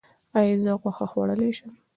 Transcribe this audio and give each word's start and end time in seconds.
ایا 0.37 0.55
زه 0.63 0.71
غوښه 0.81 1.05
خوړلی 1.11 1.51
شم؟ 1.57 1.71